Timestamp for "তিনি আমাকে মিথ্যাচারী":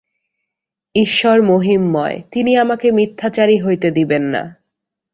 2.31-3.57